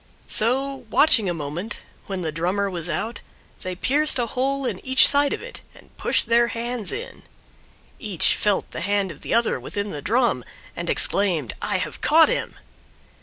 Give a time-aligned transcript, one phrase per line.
[0.27, 3.21] So, watching a moment, when the drummer was out,
[3.61, 7.21] they pierced a hole in each side of it, and pushed their hands in.
[7.99, 10.43] Each felt the hand of the other within the Drum,
[10.75, 12.55] and exclaimed, "I have caught him!"